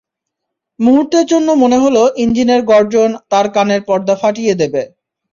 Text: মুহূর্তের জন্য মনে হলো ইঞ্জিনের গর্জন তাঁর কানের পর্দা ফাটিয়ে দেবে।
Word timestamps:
মুহূর্তের 0.79 1.25
জন্য 1.31 1.47
মনে 1.63 1.77
হলো 1.83 2.01
ইঞ্জিনের 2.23 2.61
গর্জন 2.71 3.09
তাঁর 3.31 3.45
কানের 3.55 3.81
পর্দা 3.89 4.15
ফাটিয়ে 4.21 4.53
দেবে। 4.61 4.81